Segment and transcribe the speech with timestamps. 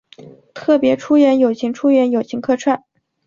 [0.55, 2.83] 特别出演友情出演友情客串